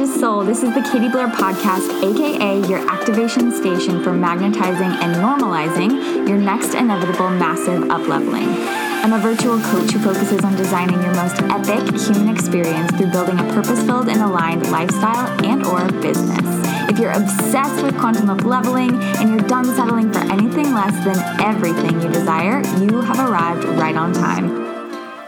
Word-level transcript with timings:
gorgeous 0.00 0.20
soul. 0.20 0.42
This 0.42 0.62
is 0.62 0.72
the 0.72 0.80
Katie 0.80 1.10
Blair 1.10 1.28
Podcast, 1.28 2.02
aka 2.02 2.66
your 2.68 2.78
activation 2.90 3.52
station 3.52 4.02
for 4.02 4.12
magnetizing 4.12 4.86
and 4.86 5.14
normalizing 5.16 6.26
your 6.26 6.38
next 6.38 6.74
inevitable 6.74 7.28
massive 7.28 7.82
upleveling. 7.84 8.48
I'm 9.02 9.12
a 9.12 9.18
virtual 9.18 9.60
coach 9.60 9.90
who 9.90 9.98
focuses 9.98 10.42
on 10.42 10.56
designing 10.56 11.02
your 11.02 11.14
most 11.14 11.42
epic 11.42 12.00
human 12.00 12.34
experience 12.34 12.90
through 12.92 13.10
building 13.10 13.38
a 13.40 13.44
purpose-filled 13.52 14.08
and 14.08 14.22
aligned 14.22 14.70
lifestyle 14.70 15.28
and 15.44 15.66
or 15.66 15.86
business. 16.00 16.46
If 16.88 16.98
you're 16.98 17.12
obsessed 17.12 17.82
with 17.82 17.98
quantum 17.98 18.28
upleveling 18.28 19.02
and 19.20 19.28
you're 19.28 19.48
done 19.48 19.66
settling 19.66 20.10
for 20.12 20.20
anything 20.20 20.72
less 20.72 20.96
than 21.04 21.18
everything 21.40 22.00
you 22.00 22.08
desire, 22.08 22.62
you 22.78 23.02
have 23.02 23.18
arrived 23.18 23.64
right 23.78 23.96
on 23.96 24.14
time. 24.14 24.69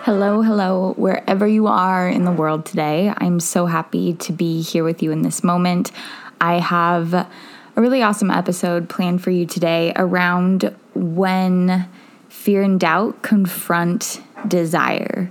Hello, 0.04 0.42
hello, 0.42 0.94
wherever 0.96 1.46
you 1.46 1.68
are 1.68 2.08
in 2.08 2.24
the 2.24 2.32
world 2.32 2.66
today. 2.66 3.14
I'm 3.18 3.38
so 3.38 3.66
happy 3.66 4.14
to 4.14 4.32
be 4.32 4.60
here 4.60 4.82
with 4.82 5.00
you 5.00 5.12
in 5.12 5.22
this 5.22 5.44
moment. 5.44 5.92
I 6.40 6.54
have 6.58 7.14
a 7.14 7.30
really 7.76 8.02
awesome 8.02 8.28
episode 8.28 8.88
planned 8.88 9.22
for 9.22 9.30
you 9.30 9.46
today 9.46 9.92
around 9.94 10.74
when 10.94 11.88
fear 12.28 12.62
and 12.62 12.80
doubt 12.80 13.22
confront 13.22 14.20
desire. 14.48 15.30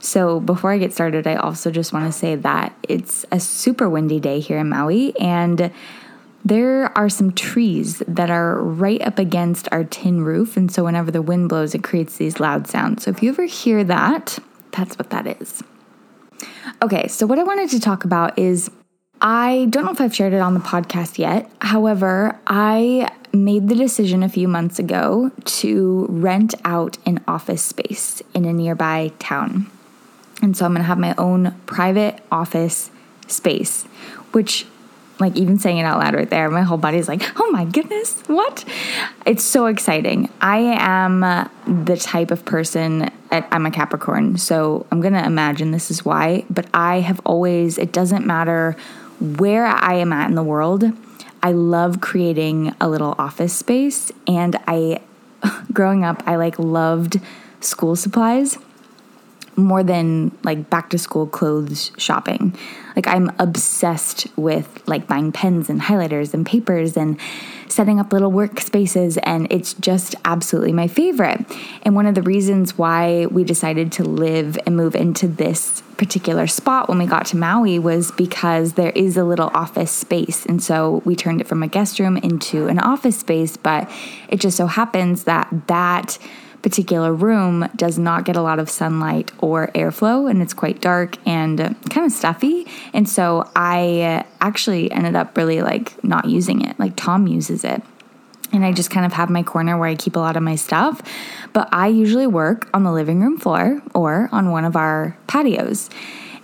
So, 0.00 0.38
before 0.38 0.70
I 0.70 0.78
get 0.78 0.92
started, 0.92 1.26
I 1.26 1.34
also 1.34 1.72
just 1.72 1.92
want 1.92 2.06
to 2.06 2.16
say 2.16 2.36
that 2.36 2.76
it's 2.88 3.26
a 3.32 3.40
super 3.40 3.90
windy 3.90 4.20
day 4.20 4.38
here 4.38 4.58
in 4.58 4.68
Maui, 4.68 5.18
and 5.18 5.72
there 6.44 6.96
are 6.98 7.08
some 7.08 7.32
trees 7.32 8.02
that 8.08 8.30
are 8.30 8.60
right 8.60 9.00
up 9.02 9.18
against 9.18 9.68
our 9.70 9.84
tin 9.84 10.24
roof. 10.24 10.56
And 10.56 10.70
so 10.70 10.84
whenever 10.84 11.10
the 11.10 11.22
wind 11.22 11.48
blows, 11.48 11.74
it 11.74 11.84
creates 11.84 12.16
these 12.16 12.40
loud 12.40 12.66
sounds. 12.66 13.04
So 13.04 13.10
if 13.10 13.22
you 13.22 13.30
ever 13.30 13.44
hear 13.44 13.84
that, 13.84 14.38
that's 14.72 14.98
what 14.98 15.10
that 15.10 15.26
is. 15.40 15.62
Okay, 16.82 17.06
so 17.06 17.26
what 17.26 17.38
I 17.38 17.44
wanted 17.44 17.70
to 17.70 17.80
talk 17.80 18.04
about 18.04 18.38
is 18.38 18.70
I 19.20 19.68
don't 19.70 19.84
know 19.84 19.92
if 19.92 20.00
I've 20.00 20.14
shared 20.14 20.32
it 20.32 20.40
on 20.40 20.54
the 20.54 20.60
podcast 20.60 21.18
yet. 21.18 21.48
However, 21.60 22.40
I 22.46 23.08
made 23.32 23.68
the 23.68 23.76
decision 23.76 24.24
a 24.24 24.28
few 24.28 24.48
months 24.48 24.80
ago 24.80 25.30
to 25.44 26.06
rent 26.08 26.54
out 26.64 26.98
an 27.06 27.22
office 27.28 27.62
space 27.62 28.20
in 28.34 28.44
a 28.44 28.52
nearby 28.52 29.12
town. 29.20 29.70
And 30.42 30.56
so 30.56 30.64
I'm 30.64 30.72
going 30.72 30.82
to 30.82 30.88
have 30.88 30.98
my 30.98 31.14
own 31.16 31.54
private 31.66 32.18
office 32.32 32.90
space, 33.28 33.84
which 34.32 34.66
like 35.22 35.36
even 35.36 35.58
saying 35.58 35.78
it 35.78 35.84
out 35.84 35.98
loud 35.98 36.14
right 36.14 36.28
there, 36.28 36.50
my 36.50 36.62
whole 36.62 36.78
body's 36.78 37.08
like, 37.08 37.22
oh 37.40 37.50
my 37.50 37.64
goodness, 37.64 38.20
what? 38.26 38.64
It's 39.24 39.44
so 39.44 39.66
exciting. 39.66 40.28
I 40.40 40.58
am 40.58 41.24
uh, 41.24 41.48
the 41.66 41.96
type 41.96 42.30
of 42.30 42.44
person, 42.44 43.10
I'm 43.30 43.64
a 43.64 43.70
Capricorn, 43.70 44.36
so 44.36 44.86
I'm 44.90 45.00
gonna 45.00 45.24
imagine 45.24 45.70
this 45.70 45.90
is 45.90 46.04
why, 46.04 46.44
but 46.50 46.66
I 46.74 47.00
have 47.00 47.20
always, 47.24 47.78
it 47.78 47.92
doesn't 47.92 48.26
matter 48.26 48.76
where 49.20 49.66
I 49.66 49.94
am 49.94 50.12
at 50.12 50.28
in 50.28 50.34
the 50.34 50.42
world, 50.42 50.84
I 51.42 51.52
love 51.52 52.00
creating 52.00 52.74
a 52.80 52.88
little 52.88 53.14
office 53.18 53.52
space. 53.52 54.12
And 54.26 54.56
I, 54.68 55.00
growing 55.72 56.04
up, 56.04 56.22
I 56.26 56.36
like 56.36 56.58
loved 56.58 57.20
school 57.60 57.96
supplies 57.96 58.58
more 59.56 59.82
than 59.82 60.36
like 60.42 60.70
back 60.70 60.90
to 60.90 60.98
school 60.98 61.26
clothes 61.26 61.92
shopping. 61.96 62.56
Like 62.96 63.06
I'm 63.06 63.30
obsessed 63.38 64.26
with 64.36 64.82
like 64.86 65.06
buying 65.06 65.32
pens 65.32 65.68
and 65.68 65.80
highlighters 65.80 66.34
and 66.34 66.44
papers 66.44 66.96
and 66.96 67.18
setting 67.68 67.98
up 67.98 68.12
little 68.12 68.30
workspaces 68.30 69.18
and 69.22 69.50
it's 69.50 69.74
just 69.74 70.14
absolutely 70.24 70.72
my 70.72 70.88
favorite. 70.88 71.44
And 71.82 71.94
one 71.94 72.06
of 72.06 72.14
the 72.14 72.22
reasons 72.22 72.76
why 72.76 73.26
we 73.26 73.44
decided 73.44 73.92
to 73.92 74.04
live 74.04 74.58
and 74.66 74.76
move 74.76 74.94
into 74.94 75.26
this 75.26 75.82
particular 75.96 76.46
spot 76.46 76.88
when 76.88 76.98
we 76.98 77.06
got 77.06 77.26
to 77.26 77.36
Maui 77.36 77.78
was 77.78 78.10
because 78.12 78.74
there 78.74 78.90
is 78.90 79.16
a 79.16 79.24
little 79.24 79.50
office 79.54 79.90
space. 79.90 80.44
And 80.44 80.62
so 80.62 81.02
we 81.04 81.16
turned 81.16 81.40
it 81.40 81.46
from 81.46 81.62
a 81.62 81.68
guest 81.68 81.98
room 81.98 82.16
into 82.16 82.66
an 82.66 82.78
office 82.78 83.18
space, 83.18 83.56
but 83.56 83.90
it 84.28 84.40
just 84.40 84.56
so 84.56 84.66
happens 84.66 85.24
that 85.24 85.48
that 85.68 86.18
particular 86.62 87.12
room 87.12 87.68
does 87.76 87.98
not 87.98 88.24
get 88.24 88.36
a 88.36 88.42
lot 88.42 88.58
of 88.58 88.70
sunlight 88.70 89.32
or 89.38 89.66
airflow 89.68 90.30
and 90.30 90.40
it's 90.40 90.54
quite 90.54 90.80
dark 90.80 91.18
and 91.26 91.58
kind 91.90 92.06
of 92.06 92.12
stuffy. 92.12 92.66
And 92.92 93.08
so 93.08 93.50
I 93.56 94.24
actually 94.40 94.90
ended 94.92 95.16
up 95.16 95.36
really 95.36 95.60
like 95.60 96.02
not 96.04 96.26
using 96.26 96.64
it. 96.64 96.78
Like 96.78 96.92
Tom 96.96 97.26
uses 97.26 97.64
it. 97.64 97.82
And 98.52 98.64
I 98.64 98.72
just 98.72 98.90
kind 98.90 99.06
of 99.06 99.14
have 99.14 99.30
my 99.30 99.42
corner 99.42 99.78
where 99.78 99.88
I 99.88 99.94
keep 99.94 100.14
a 100.14 100.18
lot 100.20 100.36
of 100.36 100.42
my 100.42 100.56
stuff. 100.56 101.00
But 101.52 101.68
I 101.72 101.88
usually 101.88 102.26
work 102.26 102.68
on 102.74 102.84
the 102.84 102.92
living 102.92 103.20
room 103.20 103.38
floor 103.38 103.82
or 103.94 104.28
on 104.30 104.50
one 104.50 104.64
of 104.64 104.76
our 104.76 105.16
patios. 105.26 105.88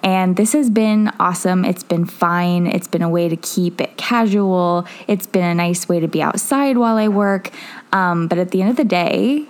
And 0.02 0.36
this 0.36 0.52
has 0.52 0.70
been 0.70 1.12
awesome. 1.20 1.64
It's 1.64 1.82
been 1.82 2.06
fine. 2.06 2.66
It's 2.66 2.88
been 2.88 3.02
a 3.02 3.08
way 3.08 3.28
to 3.28 3.36
keep 3.36 3.80
it 3.80 3.96
casual. 3.96 4.86
It's 5.06 5.26
been 5.26 5.44
a 5.44 5.54
nice 5.54 5.88
way 5.88 6.00
to 6.00 6.08
be 6.08 6.22
outside 6.22 6.78
while 6.78 6.96
I 6.96 7.08
work. 7.08 7.50
Um, 7.92 8.28
but 8.28 8.38
at 8.38 8.52
the 8.52 8.62
end 8.62 8.70
of 8.70 8.76
the 8.76 8.84
day, 8.84 9.46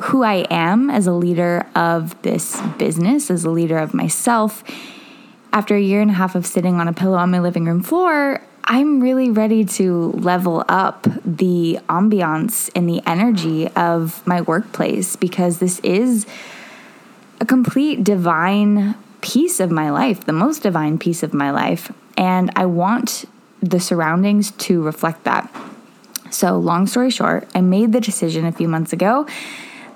who 0.00 0.22
I 0.22 0.46
am 0.50 0.90
as 0.90 1.06
a 1.06 1.12
leader 1.12 1.66
of 1.74 2.20
this 2.22 2.60
business, 2.78 3.30
as 3.30 3.44
a 3.44 3.50
leader 3.50 3.78
of 3.78 3.94
myself, 3.94 4.62
after 5.52 5.76
a 5.76 5.80
year 5.80 6.00
and 6.00 6.10
a 6.10 6.14
half 6.14 6.34
of 6.34 6.46
sitting 6.46 6.76
on 6.76 6.88
a 6.88 6.92
pillow 6.92 7.16
on 7.16 7.30
my 7.30 7.40
living 7.40 7.64
room 7.64 7.82
floor, 7.82 8.42
I'm 8.64 9.00
really 9.00 9.30
ready 9.30 9.64
to 9.64 10.12
level 10.12 10.62
up 10.68 11.06
the 11.24 11.78
ambiance 11.88 12.70
and 12.76 12.88
the 12.88 13.02
energy 13.06 13.68
of 13.68 14.24
my 14.26 14.42
workplace 14.42 15.16
because 15.16 15.58
this 15.58 15.78
is 15.80 16.26
a 17.40 17.46
complete 17.46 18.04
divine 18.04 18.94
piece 19.22 19.58
of 19.58 19.70
my 19.70 19.90
life, 19.90 20.24
the 20.24 20.34
most 20.34 20.62
divine 20.62 20.98
piece 20.98 21.22
of 21.22 21.32
my 21.32 21.50
life. 21.50 21.90
And 22.16 22.50
I 22.56 22.66
want 22.66 23.24
the 23.62 23.80
surroundings 23.80 24.50
to 24.52 24.82
reflect 24.82 25.24
that. 25.24 25.50
So, 26.30 26.58
long 26.58 26.86
story 26.86 27.10
short, 27.10 27.48
I 27.54 27.62
made 27.62 27.92
the 27.92 28.00
decision 28.00 28.44
a 28.44 28.52
few 28.52 28.68
months 28.68 28.92
ago 28.92 29.26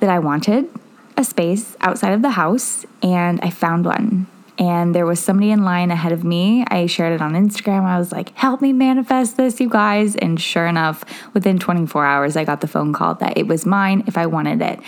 that 0.03 0.11
I 0.11 0.19
wanted 0.19 0.69
a 1.17 1.23
space 1.23 1.77
outside 1.81 2.13
of 2.13 2.23
the 2.23 2.31
house, 2.31 2.85
and 3.05 3.41
I 3.41 3.51
found 3.51 3.85
one. 3.85 4.27
And 4.59 4.93
there 4.93 5.07
was 5.07 5.21
somebody 5.21 5.53
in 5.53 5.63
line 5.63 5.93
ahead 5.93 6.11
of 6.11 6.25
me. 6.25 6.65
I 6.67 6.87
shared 6.87 7.13
it 7.13 7.23
on 7.23 7.35
Instagram. 7.35 7.85
I 7.85 7.99
was 7.99 8.11
like, 8.11 8.37
help 8.37 8.61
me 8.61 8.73
manifest 8.73 9.37
this, 9.37 9.61
you 9.61 9.69
guys. 9.69 10.17
And 10.17 10.41
sure 10.41 10.67
enough, 10.67 11.05
within 11.35 11.61
24 11.61 12.05
hours, 12.05 12.37
I 12.37 12.43
got 12.43 12.63
the 12.63 12.67
phone 12.67 12.93
call 12.93 13.15
that 13.15 13.39
it 13.39 13.47
was 13.47 13.65
mine 13.65 14.03
if 14.09 14.19
I 14.19 14.27
wanted 14.27 14.61
it. 14.61 14.81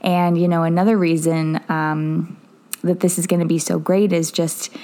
And, 0.00 0.40
you 0.40 0.48
know, 0.48 0.62
another 0.62 0.96
reason 0.96 1.60
um, 1.68 2.38
that 2.82 3.00
this 3.00 3.18
is 3.18 3.26
going 3.26 3.40
to 3.40 3.46
be 3.46 3.58
so 3.58 3.78
great 3.78 4.14
is 4.14 4.32
just 4.32 4.74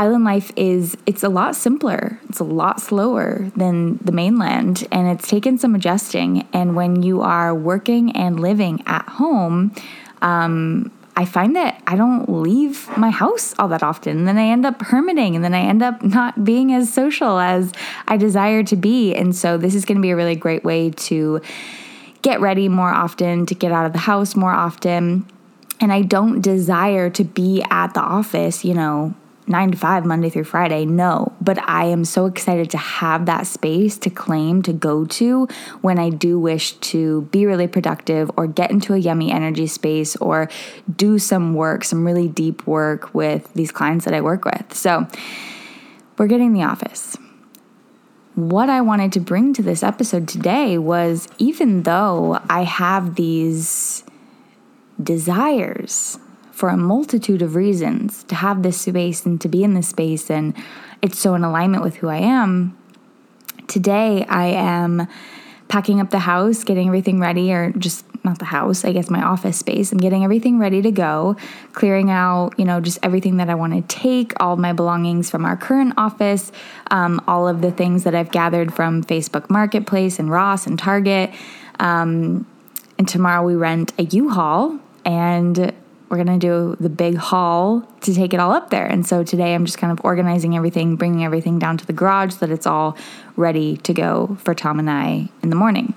island 0.00 0.24
life 0.24 0.50
is 0.56 0.96
it's 1.04 1.22
a 1.22 1.28
lot 1.28 1.54
simpler 1.54 2.18
it's 2.28 2.40
a 2.40 2.44
lot 2.44 2.80
slower 2.80 3.50
than 3.54 3.98
the 3.98 4.12
mainland 4.12 4.88
and 4.90 5.06
it's 5.06 5.28
taken 5.28 5.58
some 5.58 5.74
adjusting 5.74 6.48
and 6.54 6.74
when 6.74 7.02
you 7.02 7.20
are 7.20 7.54
working 7.54 8.10
and 8.16 8.40
living 8.40 8.82
at 8.86 9.06
home 9.08 9.72
um, 10.22 10.90
I 11.16 11.26
find 11.26 11.54
that 11.54 11.82
I 11.86 11.96
don't 11.96 12.30
leave 12.30 12.88
my 12.96 13.10
house 13.10 13.54
all 13.58 13.68
that 13.68 13.82
often. 13.82 14.16
And 14.18 14.28
then 14.28 14.38
I 14.38 14.46
end 14.46 14.64
up 14.64 14.80
hermiting 14.80 15.34
and 15.34 15.44
then 15.44 15.52
I 15.52 15.60
end 15.60 15.82
up 15.82 16.02
not 16.02 16.44
being 16.44 16.72
as 16.72 16.90
social 16.90 17.38
as 17.38 17.72
I 18.08 18.16
desire 18.16 18.62
to 18.64 18.76
be. 18.76 19.14
And 19.14 19.36
so 19.36 19.58
this 19.58 19.74
is 19.74 19.84
going 19.84 19.98
to 19.98 20.02
be 20.02 20.10
a 20.10 20.16
really 20.16 20.36
great 20.36 20.64
way 20.64 20.90
to 20.90 21.42
get 22.22 22.40
ready 22.40 22.70
more 22.70 22.88
often, 22.88 23.44
to 23.46 23.54
get 23.54 23.70
out 23.70 23.84
of 23.84 23.92
the 23.92 23.98
house 23.98 24.34
more 24.34 24.52
often. 24.52 25.26
And 25.78 25.92
I 25.92 26.02
don't 26.02 26.40
desire 26.40 27.10
to 27.10 27.24
be 27.24 27.62
at 27.70 27.92
the 27.92 28.00
office, 28.00 28.64
you 28.64 28.72
know, 28.72 29.14
nine 29.50 29.72
to 29.72 29.76
five, 29.76 30.06
Monday 30.06 30.30
through 30.30 30.44
Friday. 30.44 30.86
No, 30.86 31.32
but 31.40 31.58
I 31.68 31.86
am 31.86 32.04
so 32.04 32.26
excited 32.26 32.70
to 32.70 32.78
have 32.78 33.26
that 33.26 33.46
space 33.46 33.98
to 33.98 34.08
claim, 34.08 34.62
to 34.62 34.72
go 34.72 35.04
to 35.06 35.48
when 35.80 35.98
I 35.98 36.08
do 36.08 36.38
wish 36.38 36.72
to 36.74 37.22
be 37.32 37.44
really 37.44 37.66
productive 37.66 38.30
or 38.36 38.46
get 38.46 38.70
into 38.70 38.94
a 38.94 38.98
yummy 38.98 39.32
energy 39.32 39.66
space 39.66 40.14
or 40.16 40.48
do 40.94 41.18
some 41.18 41.54
work, 41.54 41.84
some 41.84 42.06
really 42.06 42.28
deep 42.28 42.66
work 42.66 43.12
with 43.12 43.52
these 43.54 43.72
clients 43.72 44.04
that 44.04 44.14
I 44.14 44.20
work 44.20 44.44
with. 44.44 44.72
So 44.72 45.06
we're 46.16 46.28
getting 46.28 46.52
the 46.52 46.62
office. 46.62 47.16
What 48.36 48.70
I 48.70 48.80
wanted 48.80 49.12
to 49.14 49.20
bring 49.20 49.52
to 49.54 49.62
this 49.62 49.82
episode 49.82 50.28
today 50.28 50.78
was 50.78 51.26
even 51.38 51.82
though 51.82 52.40
I 52.48 52.62
have 52.62 53.16
these 53.16 54.04
desires 55.02 56.18
for 56.60 56.68
a 56.68 56.76
multitude 56.76 57.40
of 57.40 57.54
reasons 57.54 58.22
to 58.24 58.34
have 58.34 58.62
this 58.62 58.82
space 58.82 59.24
and 59.24 59.40
to 59.40 59.48
be 59.48 59.64
in 59.64 59.72
this 59.72 59.88
space, 59.88 60.30
and 60.30 60.54
it's 61.00 61.18
so 61.18 61.34
in 61.34 61.42
alignment 61.42 61.82
with 61.82 61.96
who 61.96 62.08
I 62.08 62.18
am. 62.18 62.76
Today, 63.66 64.26
I 64.26 64.48
am 64.48 65.08
packing 65.68 66.02
up 66.02 66.10
the 66.10 66.18
house, 66.18 66.62
getting 66.62 66.88
everything 66.88 67.18
ready, 67.18 67.50
or 67.50 67.72
just 67.78 68.04
not 68.26 68.40
the 68.40 68.44
house, 68.44 68.84
I 68.84 68.92
guess 68.92 69.08
my 69.08 69.22
office 69.22 69.56
space. 69.56 69.90
I'm 69.90 69.96
getting 69.96 70.22
everything 70.22 70.58
ready 70.58 70.82
to 70.82 70.90
go, 70.90 71.34
clearing 71.72 72.10
out, 72.10 72.58
you 72.58 72.66
know, 72.66 72.78
just 72.78 72.98
everything 73.02 73.38
that 73.38 73.48
I 73.48 73.54
want 73.54 73.72
to 73.72 73.80
take, 73.96 74.34
all 74.38 74.58
my 74.58 74.74
belongings 74.74 75.30
from 75.30 75.46
our 75.46 75.56
current 75.56 75.94
office, 75.96 76.52
um, 76.90 77.24
all 77.26 77.48
of 77.48 77.62
the 77.62 77.70
things 77.70 78.04
that 78.04 78.14
I've 78.14 78.32
gathered 78.32 78.74
from 78.74 79.02
Facebook 79.02 79.48
Marketplace 79.48 80.18
and 80.18 80.30
Ross 80.30 80.66
and 80.66 80.78
Target. 80.78 81.30
Um, 81.78 82.46
and 82.98 83.08
tomorrow 83.08 83.42
we 83.46 83.54
rent 83.54 83.94
a 83.98 84.02
U-Haul 84.02 84.78
and 85.06 85.72
we're 86.10 86.22
going 86.22 86.40
to 86.40 86.44
do 86.44 86.76
the 86.80 86.88
big 86.88 87.16
haul 87.16 87.82
to 88.00 88.12
take 88.12 88.34
it 88.34 88.40
all 88.40 88.50
up 88.50 88.70
there. 88.70 88.84
And 88.84 89.06
so 89.06 89.22
today 89.22 89.54
I'm 89.54 89.64
just 89.64 89.78
kind 89.78 89.92
of 89.92 90.04
organizing 90.04 90.56
everything, 90.56 90.96
bringing 90.96 91.24
everything 91.24 91.60
down 91.60 91.78
to 91.78 91.86
the 91.86 91.92
garage 91.92 92.32
so 92.32 92.46
that 92.46 92.50
it's 92.50 92.66
all 92.66 92.98
ready 93.36 93.76
to 93.78 93.94
go 93.94 94.36
for 94.40 94.52
Tom 94.52 94.80
and 94.80 94.90
I 94.90 95.28
in 95.42 95.50
the 95.50 95.56
morning. 95.56 95.94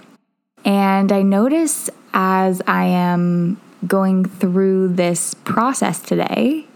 And 0.64 1.12
I 1.12 1.24
notice 1.24 1.90
as 2.14 2.62
I 2.68 2.86
am 2.86 3.60
going 3.88 4.24
through 4.26 4.90
this 4.90 5.34
process 5.34 6.00
today, 6.00 6.68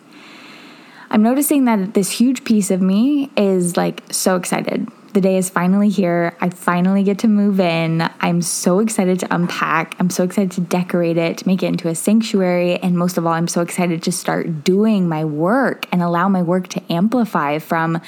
I'm 1.11 1.21
noticing 1.21 1.65
that 1.65 1.93
this 1.93 2.11
huge 2.11 2.43
piece 2.43 2.71
of 2.71 2.81
me 2.81 3.29
is 3.37 3.77
like 3.77 4.01
so 4.11 4.35
excited. 4.35 4.87
The 5.17 5.21
day 5.21 5.37
is 5.37 5.49
finally 5.49 5.89
here. 5.89 6.37
I 6.39 6.49
finally 6.51 7.01
get 7.01 7.17
to 7.19 7.27
move 7.27 7.59
in. 7.59 8.07
I'm 8.21 8.39
so 8.43 8.77
excited 8.77 9.19
to 9.21 9.33
unpack. 9.33 9.95
I'm 9.99 10.11
so 10.11 10.23
excited 10.23 10.51
to 10.51 10.61
decorate 10.61 11.17
it, 11.17 11.39
to 11.39 11.47
make 11.47 11.63
it 11.63 11.65
into 11.65 11.87
a 11.87 11.95
sanctuary. 11.95 12.75
And 12.75 12.95
most 12.95 13.17
of 13.17 13.25
all, 13.25 13.33
I'm 13.33 13.47
so 13.47 13.61
excited 13.61 14.03
to 14.03 14.11
start 14.11 14.63
doing 14.63 15.09
my 15.09 15.25
work 15.25 15.87
and 15.91 16.03
allow 16.03 16.29
my 16.29 16.43
work 16.43 16.67
to 16.67 16.93
amplify 16.93 17.57
from 17.57 17.99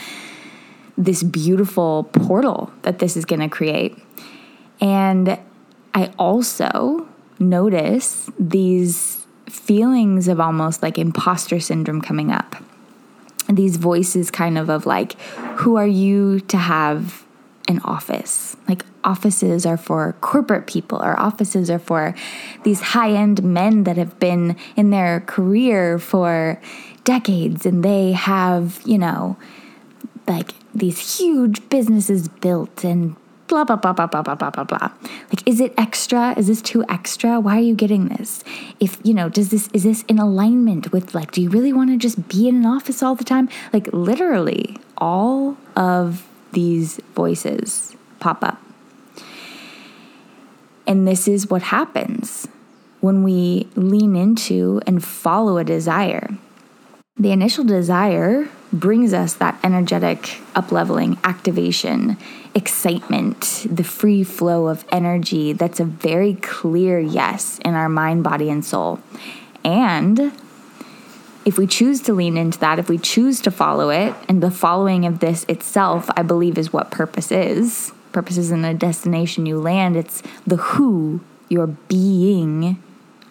this 0.99 1.23
beautiful 1.23 2.03
portal 2.13 2.71
that 2.83 2.99
this 2.99 3.17
is 3.17 3.25
going 3.25 3.39
to 3.39 3.49
create. 3.49 3.97
And 4.79 5.39
I 5.95 6.13
also 6.19 7.07
notice 7.39 8.29
these 8.37 9.25
feelings 9.47 10.27
of 10.27 10.39
almost 10.39 10.83
like 10.83 10.99
imposter 10.99 11.59
syndrome 11.59 12.03
coming 12.03 12.31
up. 12.31 12.55
These 13.49 13.77
voices, 13.77 14.29
kind 14.29 14.57
of, 14.57 14.69
of 14.69 14.85
like, 14.85 15.19
who 15.57 15.75
are 15.75 15.87
you 15.87 16.39
to 16.41 16.57
have 16.57 17.25
an 17.67 17.79
office? 17.83 18.55
Like, 18.67 18.85
offices 19.03 19.65
are 19.65 19.77
for 19.77 20.15
corporate 20.21 20.67
people, 20.67 21.01
or 21.01 21.19
offices 21.19 21.69
are 21.69 21.79
for 21.79 22.13
these 22.63 22.81
high 22.81 23.11
end 23.11 23.43
men 23.43 23.83
that 23.85 23.97
have 23.97 24.19
been 24.19 24.55
in 24.75 24.91
their 24.91 25.21
career 25.21 25.97
for 25.97 26.61
decades 27.03 27.65
and 27.65 27.83
they 27.83 28.11
have, 28.11 28.81
you 28.85 28.97
know, 28.97 29.35
like 30.27 30.53
these 30.75 31.17
huge 31.17 31.67
businesses 31.69 32.27
built 32.27 32.83
and 32.83 33.15
blah, 33.49 33.65
blah, 33.65 33.75
blah, 33.75 33.91
blah, 33.91 34.07
blah, 34.07 34.21
blah, 34.21 34.35
blah, 34.35 34.49
blah, 34.49 34.63
blah. 34.63 34.91
Like, 35.29 35.45
is 35.45 35.59
it 35.59 35.73
extra? 35.77 36.33
Is 36.37 36.47
this 36.47 36.61
too 36.61 36.85
extra? 36.87 37.39
Why 37.39 37.57
are 37.57 37.61
you 37.61 37.75
getting 37.75 38.07
this? 38.07 38.43
If, 38.79 38.97
you 39.03 39.13
know, 39.13 39.27
does 39.27 39.49
this, 39.49 39.69
is 39.73 39.83
this 39.83 40.03
in 40.03 40.19
alignment 40.19 40.91
with, 40.91 41.13
like, 41.13 41.31
do 41.31 41.41
you 41.41 41.49
really 41.49 41.73
want 41.73 41.89
to 41.89 41.97
just 41.97 42.29
be 42.29 42.47
in 42.47 42.55
an 42.55 42.65
office 42.65 43.03
all 43.03 43.15
the 43.15 43.23
time? 43.23 43.49
Like, 43.73 43.89
literally, 43.91 44.77
all 44.97 45.57
of 45.75 46.25
these 46.53 46.99
voices 47.15 47.95
pop 48.19 48.43
up. 48.43 48.61
And 50.87 51.07
this 51.07 51.27
is 51.27 51.49
what 51.49 51.63
happens 51.63 52.47
when 53.01 53.23
we 53.23 53.67
lean 53.75 54.15
into 54.15 54.81
and 54.87 55.03
follow 55.03 55.57
a 55.57 55.63
desire. 55.63 56.29
The 57.17 57.31
initial 57.31 57.63
desire 57.63 58.47
brings 58.71 59.13
us 59.13 59.33
that 59.35 59.59
energetic 59.63 60.41
upleveling, 60.55 61.17
activation, 61.23 62.17
excitement, 62.55 63.65
the 63.69 63.83
free 63.83 64.23
flow 64.23 64.67
of 64.67 64.85
energy 64.91 65.53
that's 65.53 65.79
a 65.79 65.85
very 65.85 66.35
clear 66.35 66.99
yes 66.99 67.59
in 67.59 67.73
our 67.73 67.89
mind, 67.89 68.23
body, 68.23 68.49
and 68.49 68.63
soul. 68.63 68.99
And 69.63 70.31
if 71.45 71.57
we 71.57 71.67
choose 71.67 72.01
to 72.01 72.13
lean 72.13 72.37
into 72.37 72.59
that, 72.59 72.79
if 72.79 72.89
we 72.89 72.97
choose 72.97 73.41
to 73.41 73.51
follow 73.51 73.89
it, 73.89 74.13
and 74.27 74.41
the 74.41 74.51
following 74.51 75.05
of 75.05 75.19
this 75.19 75.45
itself, 75.45 76.09
I 76.15 76.21
believe, 76.21 76.57
is 76.57 76.73
what 76.73 76.91
purpose 76.91 77.31
is. 77.31 77.91
Purpose 78.11 78.37
isn't 78.37 78.65
a 78.65 78.73
destination 78.73 79.45
you 79.45 79.59
land, 79.59 79.95
it's 79.95 80.23
the 80.45 80.57
who 80.57 81.21
you're 81.47 81.67
being 81.67 82.81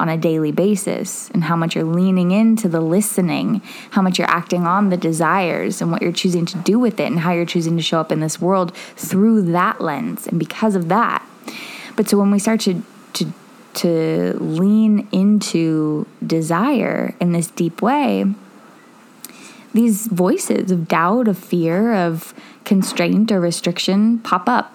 on 0.01 0.09
a 0.09 0.17
daily 0.17 0.53
basis 0.53 1.29
and 1.31 1.45
how 1.45 1.57
much 1.57 1.75
you're 1.75 1.85
leaning 1.85 2.31
into 2.31 2.69
the 2.69 2.81
listening, 2.81 3.61
how 3.91 4.03
much 4.03 4.19
you're 4.19 4.31
acting 4.31 4.67
on 4.67 4.91
the 4.91 4.97
desires 4.97 5.81
and 5.81 5.91
what 5.91 6.03
you're 6.03 6.13
choosing 6.13 6.47
to 6.47 6.59
do 6.59 6.79
with 6.79 7.01
it 7.01 7.07
and 7.07 7.21
how 7.21 7.33
you're 7.33 7.45
choosing 7.45 7.77
to 7.77 7.83
show 7.83 8.01
up 8.01 8.13
in 8.13 8.21
this 8.21 8.41
world 8.41 8.75
through 8.97 9.43
that 9.43 9.81
lens 9.81 10.27
and 10.27 10.39
because 10.39 10.77
of 10.77 10.89
that. 10.89 11.25
But 11.97 12.09
so 12.09 12.19
when 12.19 12.31
we 12.31 12.39
start 12.39 12.61
to 12.61 12.83
to 13.15 13.33
to 13.75 14.37
lean 14.41 15.07
into 15.13 16.07
desire 16.25 17.15
in 17.21 17.33
this 17.33 17.49
deep 17.49 17.83
way, 17.83 18.25
these 19.73 20.07
voices 20.07 20.71
of 20.71 20.89
doubt, 20.89 21.29
of 21.29 21.39
fear, 21.39 21.95
of 21.95 22.35
constraint 22.65 23.31
or 23.31 23.41
restriction 23.41 24.19
pop 24.19 24.49
up. 24.49 24.75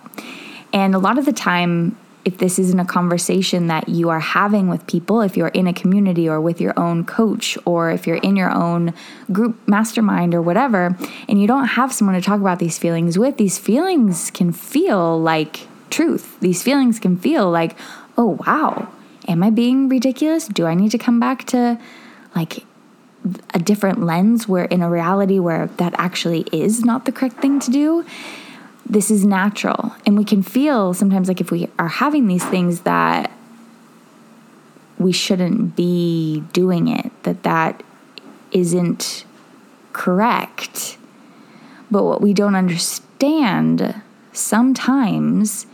And 0.72 0.96
a 0.96 1.00
lot 1.00 1.18
of 1.18 1.26
the 1.26 1.34
time, 1.34 1.98
if 2.26 2.38
this 2.38 2.58
isn't 2.58 2.80
a 2.80 2.86
conversation 2.86 3.68
that 3.68 3.90
you 3.90 4.10
are 4.10 4.20
having 4.20 4.70
with 4.70 4.86
people, 4.88 5.22
if 5.22 5.36
you're 5.36 5.50
in 5.50 5.68
a 5.68 5.74
community 5.74 6.28
or 6.30 6.40
with 6.40 6.62
your 6.62 6.78
own 6.80 7.06
coach, 7.06 7.58
or 7.66 7.92
if 7.92 8.08
you're 8.08 8.18
in 8.18 8.36
your 8.36 8.50
own 8.50 8.94
group 9.32 9.58
mastermind 9.68 10.34
or 10.34 10.42
whatever, 10.42 10.98
and 11.28 11.42
you 11.42 11.48
don't 11.48 11.66
have 11.66 11.92
someone 11.92 12.16
to 12.16 12.22
talk 12.22 12.40
about 12.40 12.60
these 12.60 12.78
feelings 12.78 13.18
with, 13.18 13.38
these 13.38 13.60
feelings 13.60 14.32
can 14.32 14.54
feel 14.54 15.20
like 15.20 15.68
truth. 15.90 16.40
These 16.40 16.64
feelings 16.64 17.00
can 17.00 17.18
feel 17.18 17.52
like, 17.52 17.78
oh, 18.18 18.40
wow, 18.46 18.90
am 19.28 19.44
I 19.44 19.50
being 19.50 19.90
ridiculous? 19.90 20.48
Do 20.48 20.66
I 20.66 20.76
need 20.76 20.92
to 20.92 20.98
come 20.98 21.20
back 21.20 21.46
to 21.48 21.80
like 22.36 22.66
a 23.54 23.60
different 23.60 24.04
lens 24.04 24.48
where 24.48 24.66
in 24.66 24.82
a 24.82 24.90
reality 24.90 25.40
where 25.40 25.68
that 25.78 25.94
actually 25.98 26.46
is 26.52 26.84
not 26.84 27.06
the 27.06 27.12
correct 27.12 27.42
thing 27.42 27.60
to 27.60 27.72
do? 27.72 28.06
This 28.86 29.10
is 29.10 29.26
natural. 29.26 29.94
And 30.06 30.18
we 30.18 30.26
can 30.26 30.44
feel 30.44 30.94
sometimes 30.94 31.28
like 31.28 31.42
if 31.42 31.52
we 31.52 31.70
are 31.80 31.88
having 31.88 32.28
these 32.28 32.44
things 32.46 32.82
that 32.82 33.32
we 34.98 35.12
shouldn't 35.12 35.76
be 35.76 36.44
doing 36.54 36.88
it, 36.88 37.12
that 37.24 37.44
that 37.44 37.84
isn't 38.52 39.26
correct. 39.92 40.98
But 41.90 42.04
what 42.04 42.22
we 42.22 42.34
don't 42.34 42.56
understand 42.56 44.02
sometimes 44.32 45.66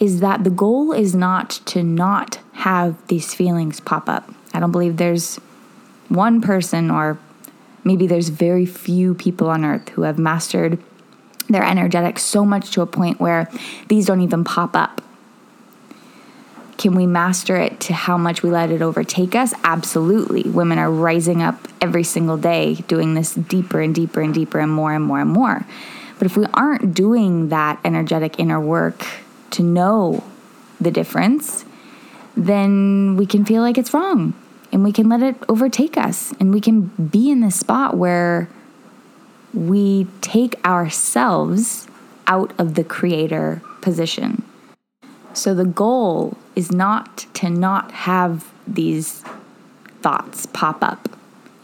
is 0.00 0.20
that 0.20 0.44
the 0.44 0.50
goal 0.50 0.92
is 0.92 1.14
not 1.14 1.50
to 1.66 1.82
not 1.82 2.40
have 2.52 2.94
these 3.06 3.34
feelings 3.34 3.80
pop 3.80 4.08
up. 4.08 4.28
I 4.52 4.60
don't 4.60 4.72
believe 4.72 4.96
there's 4.96 5.36
one 6.08 6.40
person 6.40 6.90
or 6.90 7.18
maybe 7.84 8.06
there's 8.06 8.28
very 8.28 8.66
few 8.66 9.14
people 9.14 9.48
on 9.48 9.64
earth 9.64 9.88
who 9.90 10.02
have 10.02 10.18
mastered 10.18 10.78
their 11.48 11.64
energetic 11.64 12.18
so 12.18 12.44
much 12.44 12.70
to 12.72 12.82
a 12.82 12.86
point 12.86 13.20
where 13.20 13.50
these 13.88 14.06
don't 14.06 14.20
even 14.20 14.44
pop 14.44 14.74
up. 14.74 15.00
Can 16.76 16.94
we 16.94 17.06
master 17.06 17.56
it 17.56 17.80
to 17.80 17.94
how 17.94 18.18
much 18.18 18.42
we 18.42 18.50
let 18.50 18.70
it 18.70 18.82
overtake 18.82 19.34
us? 19.34 19.54
Absolutely. 19.62 20.42
Women 20.42 20.78
are 20.78 20.90
rising 20.90 21.40
up 21.42 21.68
every 21.80 22.02
single 22.02 22.36
day 22.36 22.74
doing 22.88 23.14
this 23.14 23.34
deeper 23.34 23.80
and 23.80 23.94
deeper 23.94 24.20
and 24.20 24.34
deeper 24.34 24.58
and 24.58 24.72
more 24.72 24.92
and 24.92 25.04
more 25.04 25.20
and 25.20 25.30
more. 25.30 25.64
But 26.18 26.26
if 26.26 26.36
we 26.36 26.46
aren't 26.52 26.94
doing 26.94 27.48
that 27.48 27.80
energetic 27.84 28.38
inner 28.38 28.60
work 28.60 29.06
to 29.50 29.62
know 29.62 30.24
the 30.80 30.90
difference, 30.90 31.64
then 32.36 33.16
we 33.16 33.26
can 33.26 33.44
feel 33.44 33.62
like 33.62 33.78
it's 33.78 33.94
wrong 33.94 34.34
and 34.72 34.82
we 34.82 34.92
can 34.92 35.08
let 35.08 35.22
it 35.22 35.36
overtake 35.48 35.96
us 35.96 36.34
and 36.40 36.52
we 36.52 36.60
can 36.60 36.82
be 36.82 37.30
in 37.30 37.40
this 37.40 37.56
spot 37.56 37.96
where 37.96 38.48
we 39.54 40.06
take 40.20 40.62
ourselves 40.64 41.86
out 42.26 42.52
of 42.58 42.74
the 42.74 42.84
creator 42.84 43.62
position. 43.80 44.42
So 45.32 45.54
the 45.54 45.64
goal 45.64 46.36
is 46.54 46.70
not 46.70 47.26
to 47.34 47.50
not 47.50 47.92
have 47.92 48.52
these 48.66 49.24
thoughts 50.00 50.46
pop 50.46 50.82
up. 50.82 51.08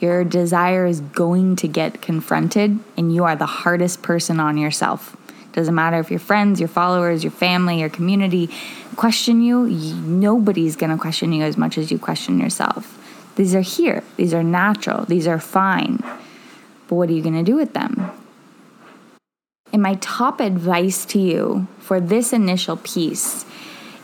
Your 0.01 0.25
desire 0.25 0.87
is 0.87 1.01
going 1.01 1.57
to 1.57 1.69
get 1.69 2.01
confronted, 2.01 2.79
and 2.97 3.15
you 3.15 3.25
are 3.25 3.37
the 3.37 3.47
hardest 3.47 4.03
person 4.03 4.41
on 4.41 4.57
yourself. 4.57 5.17
Doesn't 5.53 5.75
matter 5.75 5.99
if 5.99 6.11
your 6.11 6.21
friends, 6.21 6.59
your 6.59 6.69
followers, 6.69 7.23
your 7.23 7.33
family, 7.33 7.81
your 7.81 7.89
community 7.89 8.51
question 8.97 9.41
you, 9.41 9.67
nobody's 9.69 10.77
gonna 10.77 10.99
question 10.99 11.33
you 11.33 11.43
as 11.43 11.57
much 11.57 11.79
as 11.79 11.91
you 11.91 11.99
question 11.99 12.39
yourself. 12.39 12.97
These 13.37 13.55
are 13.55 13.61
here, 13.61 14.03
these 14.17 14.35
are 14.35 14.43
natural, 14.43 15.05
these 15.05 15.27
are 15.27 15.39
fine. 15.39 16.03
But 16.91 16.97
what 16.97 17.09
are 17.09 17.13
you 17.13 17.23
going 17.23 17.35
to 17.35 17.45
do 17.45 17.55
with 17.55 17.73
them? 17.73 18.11
And 19.73 19.81
my 19.81 19.95
top 20.01 20.41
advice 20.41 21.05
to 21.07 21.21
you 21.21 21.69
for 21.79 22.01
this 22.01 22.33
initial 22.33 22.79
piece 22.79 23.47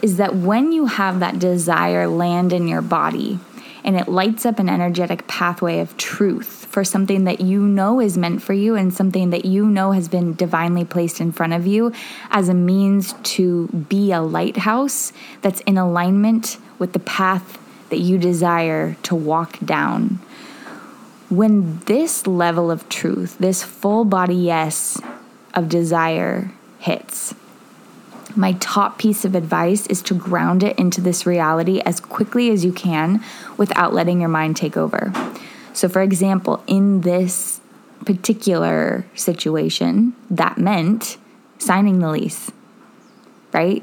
is 0.03 0.19
that 0.19 0.37
when 0.37 0.71
you 0.71 0.87
have 0.87 1.19
that 1.19 1.41
desire 1.41 2.07
land 2.07 2.53
in 2.53 2.69
your 2.69 2.83
body 2.83 3.41
and 3.83 3.97
it 3.97 4.07
lights 4.07 4.47
up 4.47 4.61
an 4.61 4.69
energetic 4.69 5.27
pathway 5.27 5.81
of 5.81 5.97
truth 5.97 6.67
for 6.71 6.85
something 6.85 7.25
that 7.25 7.41
you 7.41 7.61
know 7.63 8.01
is 8.01 8.17
meant 8.17 8.41
for 8.41 8.53
you 8.53 8.77
and 8.77 8.95
something 8.95 9.31
that 9.31 9.45
you 9.45 9.67
know 9.67 9.91
has 9.91 10.07
been 10.07 10.35
divinely 10.35 10.85
placed 10.85 11.21
in 11.21 11.33
front 11.33 11.55
of 11.55 11.67
you 11.67 11.93
as 12.31 12.49
a 12.49 12.55
means 12.55 13.15
to 13.25 13.67
be 13.67 14.13
a 14.13 14.23
lighthouse 14.23 15.13
that's 15.43 15.61
in 15.63 15.77
alignment 15.77 16.59
with 16.79 16.93
the 16.93 17.01
path 17.01 17.59
that 17.91 17.99
you 17.99 18.17
desire 18.17 18.95
to 19.03 19.17
walk 19.17 19.59
down 19.65 20.21
when 21.29 21.79
this 21.81 22.27
level 22.27 22.71
of 22.71 22.89
truth, 22.89 23.37
this 23.39 23.63
full 23.63 24.05
body 24.05 24.35
yes 24.35 25.01
of 25.55 25.69
desire 25.69 26.53
hits, 26.79 27.35
my 28.37 28.53
top 28.55 28.99
piece 28.99 29.25
of 29.25 29.35
advice 29.35 29.87
is 29.87 30.03
to 30.03 30.15
ground 30.15 30.63
it 30.63 30.79
into 30.79 31.01
this 31.01 31.27
reality 31.27 31.81
as 31.81 32.01
quickly 32.01 32.51
as 32.51 32.65
you 32.65 32.73
can 32.73 33.23
without 33.57 33.95
letting 33.95 34.21
your 34.21 34.29
mind 34.29 34.57
take 34.57 34.77
over. 34.77 35.13
So, 35.73 35.89
for 35.89 36.03
example, 36.03 36.63
in 36.67 37.01
this 37.01 37.61
particular 38.05 39.07
situation, 39.15 40.15
that 40.31 40.59
meant 40.59 41.17
signing 41.59 41.99
the 41.99 42.11
lease, 42.11 42.51
right? 43.53 43.83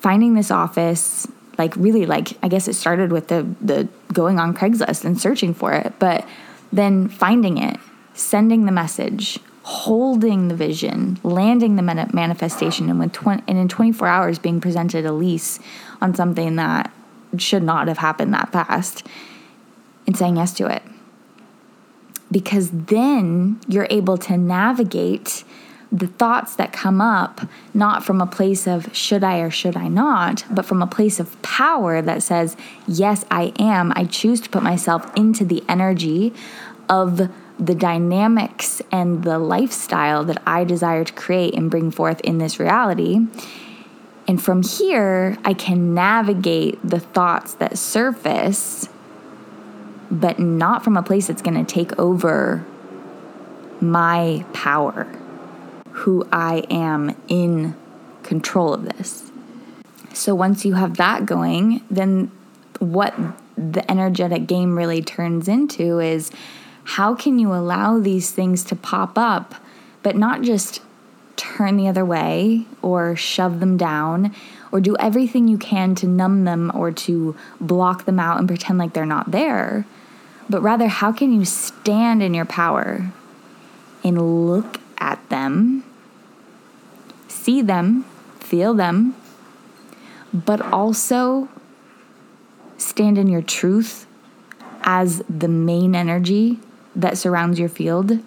Finding 0.00 0.34
this 0.34 0.50
office, 0.50 1.26
like 1.60 1.76
really 1.76 2.06
like 2.06 2.38
I 2.42 2.48
guess 2.48 2.68
it 2.68 2.74
started 2.74 3.12
with 3.12 3.28
the 3.28 3.46
the 3.60 3.86
going 4.14 4.38
on 4.38 4.54
Craigslist 4.54 5.04
and 5.04 5.20
searching 5.20 5.52
for 5.52 5.74
it, 5.74 5.92
but 5.98 6.26
then 6.72 7.08
finding 7.08 7.58
it, 7.58 7.78
sending 8.14 8.64
the 8.64 8.72
message, 8.72 9.38
holding 9.62 10.48
the 10.48 10.54
vision, 10.54 11.18
landing 11.22 11.76
the 11.76 11.82
manifestation, 11.82 12.88
and 12.88 12.98
with 12.98 13.12
20, 13.12 13.42
and 13.46 13.58
in 13.58 13.68
24 13.68 14.08
hours 14.08 14.38
being 14.38 14.58
presented 14.58 15.04
a 15.04 15.12
lease 15.12 15.60
on 16.00 16.14
something 16.14 16.56
that 16.56 16.90
should 17.36 17.62
not 17.62 17.88
have 17.88 17.98
happened 17.98 18.32
that 18.32 18.50
fast, 18.50 19.06
and 20.06 20.16
saying 20.16 20.36
yes 20.36 20.54
to 20.54 20.66
it. 20.66 20.82
Because 22.32 22.70
then 22.70 23.60
you're 23.68 23.88
able 23.90 24.16
to 24.16 24.38
navigate 24.38 25.44
the 25.92 26.06
thoughts 26.06 26.54
that 26.56 26.72
come 26.72 27.00
up 27.00 27.40
not 27.74 28.04
from 28.04 28.20
a 28.20 28.26
place 28.26 28.66
of 28.66 28.94
should 28.94 29.24
I 29.24 29.40
or 29.40 29.50
should 29.50 29.76
I 29.76 29.88
not, 29.88 30.44
but 30.50 30.64
from 30.64 30.82
a 30.82 30.86
place 30.86 31.18
of 31.18 31.40
power 31.42 32.00
that 32.00 32.22
says, 32.22 32.56
yes, 32.86 33.24
I 33.30 33.52
am. 33.58 33.92
I 33.96 34.04
choose 34.04 34.40
to 34.42 34.50
put 34.50 34.62
myself 34.62 35.10
into 35.16 35.44
the 35.44 35.64
energy 35.68 36.32
of 36.88 37.28
the 37.58 37.74
dynamics 37.74 38.80
and 38.90 39.24
the 39.24 39.38
lifestyle 39.38 40.24
that 40.24 40.40
I 40.46 40.64
desire 40.64 41.04
to 41.04 41.12
create 41.12 41.54
and 41.54 41.70
bring 41.70 41.90
forth 41.90 42.20
in 42.20 42.38
this 42.38 42.58
reality. 42.58 43.26
And 44.28 44.40
from 44.40 44.62
here, 44.62 45.36
I 45.44 45.54
can 45.54 45.92
navigate 45.92 46.78
the 46.88 47.00
thoughts 47.00 47.54
that 47.54 47.76
surface, 47.76 48.88
but 50.08 50.38
not 50.38 50.84
from 50.84 50.96
a 50.96 51.02
place 51.02 51.26
that's 51.26 51.42
going 51.42 51.64
to 51.64 51.70
take 51.70 51.98
over 51.98 52.64
my 53.80 54.44
power 54.52 55.06
who 55.92 56.26
I 56.32 56.64
am 56.70 57.16
in 57.28 57.74
control 58.22 58.74
of 58.74 58.84
this. 58.84 59.30
So 60.12 60.34
once 60.34 60.64
you 60.64 60.74
have 60.74 60.96
that 60.96 61.26
going, 61.26 61.82
then 61.90 62.30
what 62.78 63.14
the 63.56 63.88
energetic 63.90 64.46
game 64.46 64.76
really 64.76 65.02
turns 65.02 65.48
into 65.48 65.98
is 66.00 66.30
how 66.84 67.14
can 67.14 67.38
you 67.38 67.52
allow 67.52 67.98
these 67.98 68.30
things 68.30 68.64
to 68.64 68.76
pop 68.76 69.18
up, 69.18 69.54
but 70.02 70.16
not 70.16 70.42
just 70.42 70.80
turn 71.36 71.76
the 71.76 71.88
other 71.88 72.04
way 72.04 72.66
or 72.82 73.16
shove 73.16 73.60
them 73.60 73.76
down 73.76 74.34
or 74.72 74.80
do 74.80 74.96
everything 74.98 75.48
you 75.48 75.58
can 75.58 75.94
to 75.94 76.06
numb 76.06 76.44
them 76.44 76.70
or 76.74 76.90
to 76.92 77.36
block 77.60 78.04
them 78.04 78.18
out 78.18 78.38
and 78.38 78.48
pretend 78.48 78.78
like 78.78 78.92
they're 78.92 79.06
not 79.06 79.30
there, 79.30 79.86
but 80.48 80.62
rather, 80.62 80.88
how 80.88 81.12
can 81.12 81.32
you 81.32 81.44
stand 81.44 82.22
in 82.22 82.34
your 82.34 82.44
power 82.44 83.12
and 84.02 84.46
look 84.48 84.80
at 85.00 85.26
them 85.28 85.84
see 87.40 87.62
them, 87.62 88.04
feel 88.38 88.74
them, 88.74 89.14
but 90.32 90.60
also 90.60 91.48
stand 92.76 93.18
in 93.18 93.26
your 93.26 93.42
truth 93.42 94.06
as 94.82 95.22
the 95.28 95.48
main 95.48 95.94
energy 95.94 96.58
that 96.94 97.16
surrounds 97.18 97.58
your 97.58 97.68
field, 97.68 98.18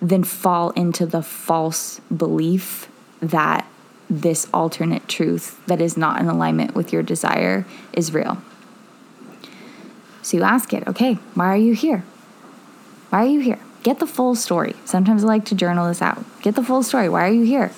then 0.00 0.24
fall 0.24 0.70
into 0.70 1.06
the 1.06 1.22
false 1.22 2.00
belief 2.14 2.88
that 3.20 3.66
this 4.10 4.46
alternate 4.52 5.08
truth 5.08 5.60
that 5.66 5.80
is 5.80 5.96
not 5.96 6.20
in 6.20 6.26
alignment 6.26 6.74
with 6.74 6.92
your 6.92 7.02
desire 7.02 7.64
is 7.92 8.12
real. 8.12 8.42
So 10.22 10.36
you 10.36 10.42
ask 10.42 10.72
it, 10.72 10.86
okay, 10.86 11.14
why 11.34 11.46
are 11.46 11.56
you 11.56 11.74
here? 11.74 12.04
Why 13.10 13.24
are 13.24 13.28
you 13.28 13.40
here? 13.40 13.58
Get 13.82 13.98
the 13.98 14.06
full 14.06 14.34
story. 14.34 14.76
Sometimes 14.84 15.24
I 15.24 15.26
like 15.26 15.44
to 15.46 15.54
journal 15.54 15.88
this 15.88 16.02
out. 16.02 16.24
Get 16.42 16.54
the 16.54 16.62
full 16.62 16.82
story. 16.82 17.08
Why 17.08 17.26
are 17.26 17.32
you 17.32 17.44
here? 17.44 17.72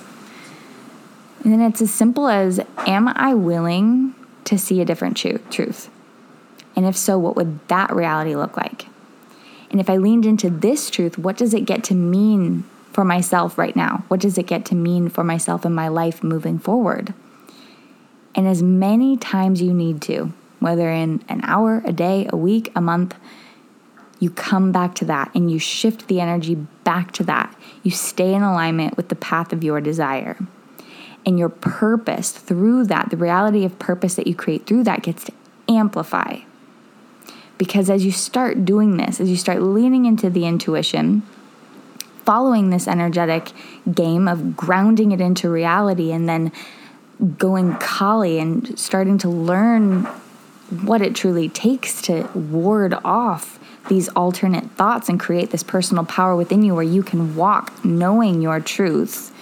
And 1.43 1.53
then 1.53 1.61
it's 1.61 1.83
as 1.83 1.93
simple 1.93 2.29
as 2.29 2.61
Am 2.79 3.09
I 3.09 3.35
willing 3.35 4.15
to 4.45 4.59
see 4.59 4.81
a 4.81 4.85
different 4.85 5.17
truth? 5.17 5.91
And 6.77 6.87
if 6.87 6.97
so, 6.97 7.19
what 7.19 7.37
would 7.37 7.67
that 7.69 7.95
reality 7.95 8.35
look 8.35 8.57
like? 8.57 8.87
And 9.71 9.81
if 9.81 9.89
I 9.89 9.97
leaned 9.97 10.27
into 10.27 10.51
this 10.51 10.91
truth, 10.91 11.19
what 11.19 11.37
does 11.37 11.55
it 11.55 11.65
get 11.65 11.83
to 11.85 11.95
mean 11.95 12.65
for 12.93 13.05
myself 13.05 13.59
right 13.59 13.75
now? 13.75 14.05
What 14.09 14.21
does 14.21 14.39
it 14.39 14.47
get 14.47 14.65
to 14.67 14.75
mean 14.75 15.09
for 15.09 15.25
myself 15.25 15.65
in 15.65 15.75
my 15.75 15.89
life 15.89 16.23
moving 16.23 16.59
forward? 16.59 17.15
And 18.35 18.47
as 18.47 18.63
many 18.63 19.17
times 19.17 19.63
you 19.63 19.73
need 19.73 20.03
to, 20.03 20.33
whether 20.61 20.91
in 20.91 21.25
an 21.29 21.41
hour, 21.45 21.83
a 21.85 21.93
day, 21.93 22.29
a 22.31 22.37
week, 22.37 22.73
a 22.75 22.81
month, 22.81 23.17
you 24.21 24.31
come 24.31 24.73
back 24.73 24.95
to 24.97 25.05
that 25.07 25.31
and 25.35 25.51
you 25.51 25.59
shift 25.59 26.09
the 26.09 26.21
energy 26.21 26.55
back 26.55 27.13
to 27.13 27.25
that. 27.25 27.55
You 27.83 27.91
stay 27.91 28.35
in 28.35 28.43
alignment 28.43 28.97
with 28.97 29.09
the 29.09 29.17
path 29.17 29.53
of 29.53 29.65
your 29.65 29.81
desire 29.81 30.39
and 31.27 31.39
your 31.39 31.49
purpose 31.49 32.31
through 32.31 32.85
that, 32.87 33.11
the 33.11 33.17
reality 33.17 33.65
of 33.65 33.79
purpose 33.79 34.15
that 34.15 34.27
you 34.27 34.35
create 34.35 34.67
through 34.67 34.85
that 34.85 35.03
gets 35.03 35.25
to 35.25 35.33
amplify. 35.69 36.39
Because 37.57 37.89
as 37.89 38.05
you 38.05 38.13
start 38.13 38.65
doing 38.65 38.97
this, 38.97 39.21
as 39.21 39.31
you 39.31 39.37
start 39.37 39.63
leaning 39.63 40.07
into 40.07 40.29
the 40.29 40.45
intuition, 40.45 41.23
following 42.25 42.71
this 42.71 42.89
energetic 42.89 43.53
game 43.93 44.27
of 44.27 44.57
grounding 44.57 45.13
it 45.13 45.21
into 45.21 45.49
reality 45.49 46.11
and 46.11 46.29
then 46.29 46.51
going 47.39 47.75
Kali 47.77 48.39
and 48.39 48.79
starting 48.79 49.19
to 49.19 49.29
learn 49.29 50.05
what 50.83 51.01
it 51.01 51.15
truly 51.15 51.49
takes 51.49 52.03
to 52.03 52.29
ward 52.35 52.95
off 53.05 53.59
these 53.89 54.09
alternate 54.11 54.71
thoughts 54.73 55.09
and 55.09 55.21
create 55.21 55.51
this 55.51 55.63
personal 55.63 56.05
power 56.05 56.35
within 56.37 56.63
you 56.63 56.75
where 56.75 56.83
you 56.83 57.03
can 57.03 57.37
walk 57.37 57.85
knowing 57.85 58.41
your 58.41 58.61
truth 58.61 59.33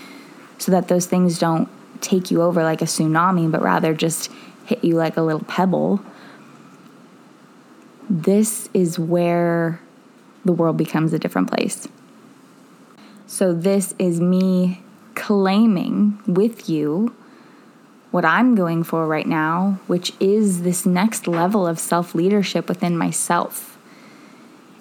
so 0.58 0.72
that 0.72 0.88
those 0.88 1.06
things 1.06 1.38
don't 1.38 1.68
take 2.00 2.30
you 2.30 2.42
over 2.42 2.62
like 2.62 2.82
a 2.82 2.86
tsunami, 2.86 3.50
but 3.50 3.62
rather 3.62 3.94
just 3.94 4.30
hit 4.64 4.82
you 4.84 4.96
like 4.96 5.16
a 5.16 5.22
little 5.22 5.44
pebble. 5.44 6.00
This 8.10 8.68
is 8.74 8.98
where 8.98 9.80
the 10.44 10.52
world 10.52 10.76
becomes 10.76 11.12
a 11.12 11.18
different 11.18 11.50
place. 11.50 11.88
So, 13.26 13.54
this 13.54 13.94
is 13.98 14.20
me 14.20 14.82
claiming 15.14 16.20
with 16.26 16.68
you 16.68 17.14
what 18.10 18.24
I'm 18.24 18.54
going 18.54 18.82
for 18.82 19.06
right 19.06 19.26
now, 19.26 19.80
which 19.86 20.12
is 20.20 20.62
this 20.62 20.84
next 20.84 21.26
level 21.26 21.66
of 21.66 21.78
self 21.78 22.14
leadership 22.14 22.68
within 22.68 22.96
myself. 22.98 23.71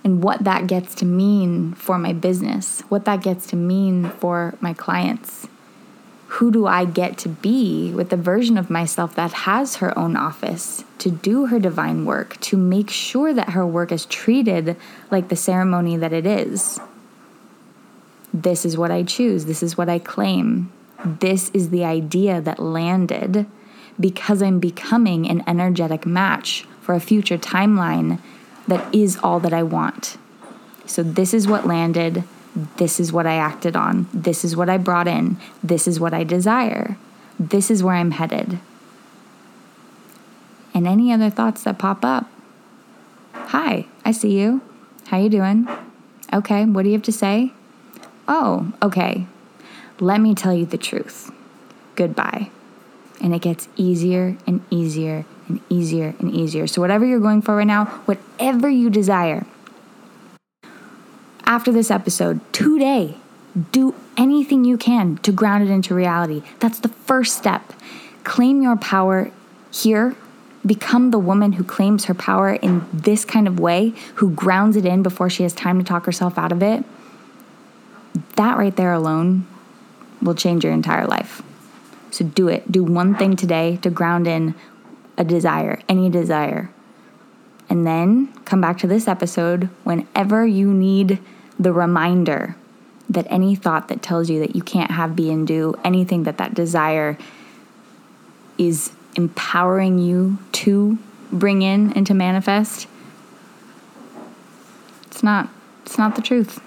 And 0.03 0.23
what 0.23 0.43
that 0.43 0.67
gets 0.67 0.95
to 0.95 1.05
mean 1.05 1.73
for 1.73 1.97
my 1.97 2.13
business, 2.13 2.81
what 2.89 3.05
that 3.05 3.21
gets 3.21 3.45
to 3.47 3.55
mean 3.55 4.09
for 4.09 4.55
my 4.59 4.73
clients 4.73 5.47
who 6.35 6.49
do 6.49 6.65
I 6.65 6.85
get 6.85 7.17
to 7.19 7.29
be 7.29 7.91
with 7.93 8.09
the 8.09 8.15
version 8.15 8.57
of 8.57 8.69
myself 8.69 9.15
that 9.15 9.33
has 9.33 9.75
her 9.75 9.97
own 9.99 10.15
office 10.15 10.85
to 10.99 11.11
do 11.11 11.47
her 11.47 11.59
divine 11.59 12.05
work, 12.05 12.39
to 12.39 12.55
make 12.55 12.89
sure 12.89 13.33
that 13.33 13.49
her 13.49 13.67
work 13.67 13.91
is 13.91 14.05
treated 14.05 14.77
like 15.11 15.27
the 15.27 15.35
ceremony 15.35 15.97
that 15.97 16.13
it 16.13 16.25
is? 16.25 16.79
This 18.33 18.63
is 18.63 18.77
what 18.77 18.91
I 18.91 19.03
choose. 19.03 19.43
This 19.43 19.61
is 19.61 19.77
what 19.77 19.89
I 19.89 19.99
claim. 19.99 20.71
This 21.03 21.49
is 21.49 21.69
the 21.69 21.83
idea 21.83 22.39
that 22.39 22.59
landed 22.59 23.45
because 23.99 24.41
I'm 24.41 24.61
becoming 24.61 25.29
an 25.29 25.43
energetic 25.45 26.05
match 26.05 26.65
for 26.79 26.95
a 26.95 27.01
future 27.01 27.37
timeline 27.37 28.19
that 28.67 28.93
is 28.93 29.17
all 29.23 29.39
that 29.39 29.53
I 29.53 29.63
want. 29.63 30.17
So, 30.85 31.03
this 31.03 31.33
is 31.33 31.47
what 31.47 31.65
landed 31.65 32.23
this 32.77 32.99
is 32.99 33.13
what 33.13 33.25
I 33.25 33.35
acted 33.35 33.75
on. 33.75 34.07
This 34.13 34.43
is 34.43 34.55
what 34.55 34.69
I 34.69 34.77
brought 34.77 35.07
in. 35.07 35.37
This 35.63 35.87
is 35.87 35.99
what 35.99 36.13
I 36.13 36.23
desire. 36.23 36.97
This 37.39 37.71
is 37.71 37.81
where 37.81 37.95
I'm 37.95 38.11
headed. 38.11 38.59
And 40.73 40.87
any 40.87 41.11
other 41.13 41.29
thoughts 41.29 41.63
that 41.63 41.79
pop 41.79 42.03
up. 42.03 42.29
Hi, 43.33 43.85
I 44.03 44.11
see 44.11 44.37
you. 44.37 44.61
How 45.07 45.17
you 45.17 45.29
doing? 45.29 45.67
Okay, 46.33 46.65
what 46.65 46.83
do 46.83 46.89
you 46.89 46.95
have 46.95 47.03
to 47.03 47.11
say? 47.11 47.53
Oh, 48.27 48.73
okay. 48.81 49.27
Let 49.99 50.21
me 50.21 50.35
tell 50.35 50.53
you 50.53 50.65
the 50.65 50.77
truth. 50.77 51.31
Goodbye. 51.95 52.49
And 53.21 53.35
it 53.35 53.41
gets 53.41 53.67
easier 53.75 54.37
and 54.47 54.61
easier 54.69 55.25
and 55.51 55.61
easier 55.69 56.15
and 56.19 56.33
easier. 56.33 56.67
So, 56.67 56.81
whatever 56.81 57.05
you're 57.05 57.19
going 57.19 57.41
for 57.41 57.55
right 57.55 57.67
now, 57.67 57.85
whatever 58.05 58.69
you 58.69 58.89
desire, 58.89 59.45
after 61.51 61.69
this 61.69 61.91
episode 61.91 62.39
today. 62.53 63.17
Do 63.73 63.93
anything 64.15 64.63
you 64.63 64.77
can 64.77 65.17
to 65.17 65.33
ground 65.33 65.67
it 65.67 65.69
into 65.69 65.93
reality. 65.93 66.43
That's 66.59 66.79
the 66.79 66.87
first 66.87 67.37
step. 67.37 67.73
Claim 68.23 68.61
your 68.61 68.77
power 68.77 69.31
here. 69.69 70.15
Become 70.65 71.11
the 71.11 71.19
woman 71.19 71.53
who 71.53 71.65
claims 71.65 72.05
her 72.05 72.13
power 72.13 72.53
in 72.53 72.87
this 72.93 73.25
kind 73.25 73.49
of 73.49 73.59
way, 73.59 73.89
who 74.15 74.31
grounds 74.31 74.77
it 74.77 74.85
in 74.85 75.03
before 75.03 75.29
she 75.29 75.43
has 75.43 75.53
time 75.53 75.77
to 75.77 75.83
talk 75.83 76.05
herself 76.05 76.37
out 76.37 76.53
of 76.53 76.63
it. 76.63 76.85
That 78.37 78.57
right 78.57 78.75
there 78.75 78.93
alone 78.93 79.45
will 80.21 80.35
change 80.35 80.63
your 80.63 80.71
entire 80.71 81.05
life. 81.05 81.41
So 82.11 82.23
do 82.23 82.47
it. 82.47 82.71
Do 82.71 82.81
one 82.81 83.15
thing 83.15 83.35
today 83.35 83.77
to 83.81 83.89
ground 83.89 84.25
in 84.25 84.55
a 85.21 85.23
desire, 85.23 85.79
any 85.87 86.09
desire. 86.09 86.71
And 87.69 87.85
then 87.85 88.33
come 88.43 88.59
back 88.59 88.79
to 88.79 88.87
this 88.87 89.07
episode 89.07 89.69
whenever 89.83 90.45
you 90.45 90.73
need 90.73 91.19
the 91.59 91.71
reminder 91.71 92.55
that 93.07 93.27
any 93.29 93.53
thought 93.53 93.87
that 93.89 94.01
tells 94.01 94.31
you 94.31 94.39
that 94.39 94.55
you 94.55 94.63
can't 94.63 94.89
have, 94.89 95.15
be, 95.15 95.31
and 95.31 95.47
do 95.47 95.75
anything 95.83 96.23
that 96.23 96.39
that 96.39 96.55
desire 96.55 97.19
is 98.57 98.91
empowering 99.15 99.99
you 99.99 100.39
to 100.53 100.97
bring 101.31 101.61
in 101.61 101.93
and 101.93 102.07
to 102.07 102.15
manifest, 102.15 102.87
it's 105.05 105.21
not 105.21 105.49
it's 105.85 105.99
not 105.99 106.15
the 106.15 106.21
truth. 106.21 106.59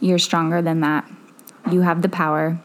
You're 0.00 0.18
stronger 0.18 0.62
than 0.62 0.80
that. 0.80 1.10
You 1.70 1.80
have 1.80 2.02
the 2.02 2.08
power. 2.08 2.58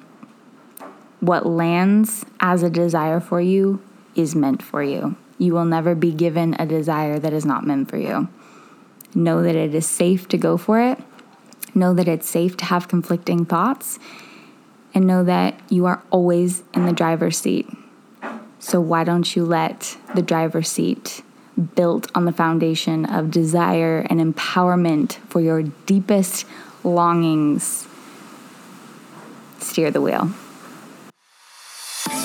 What 1.22 1.46
lands 1.46 2.26
as 2.40 2.62
a 2.62 2.70
desire 2.70 3.20
for 3.20 3.42
you 3.42 3.82
is 4.16 4.36
meant 4.36 4.62
for 4.62 4.84
you. 4.84 5.16
You 5.38 5.54
will 5.54 5.66
never 5.66 5.96
be 5.96 6.12
given 6.12 6.56
a 6.60 6.66
desire 6.66 7.18
that 7.20 7.34
is 7.34 7.46
not 7.46 7.66
meant 7.66 7.90
for 7.90 7.98
you. 7.98 8.30
Know 9.16 9.42
that 9.44 9.56
it 9.56 9.74
is 9.74 9.88
safe 9.88 10.28
to 10.30 10.38
go 10.38 10.58
for 10.58 10.80
it. 10.80 11.00
Know 11.74 11.94
that 11.94 12.08
it's 12.08 12.30
safe 12.30 12.58
to 12.58 12.66
have 12.66 12.88
conflicting 12.88 13.46
thoughts. 13.46 14.00
And 14.94 15.08
know 15.08 15.24
that 15.24 15.60
you 15.70 15.86
are 15.86 16.04
always 16.12 16.64
in 16.74 16.86
the 16.86 16.94
driver's 16.94 17.38
seat. 17.38 17.68
So, 18.60 18.80
why 18.80 19.04
don't 19.04 19.36
you 19.36 19.44
let 19.44 19.98
the 20.14 20.22
driver's 20.22 20.70
seat, 20.70 21.24
built 21.76 22.12
on 22.14 22.26
the 22.26 22.32
foundation 22.32 23.06
of 23.06 23.32
desire 23.32 24.06
and 24.10 24.20
empowerment 24.20 25.14
for 25.30 25.42
your 25.42 25.64
deepest 25.64 26.46
longings, 26.84 27.88
steer 29.60 29.90
the 29.90 30.02
wheel? 30.02 30.32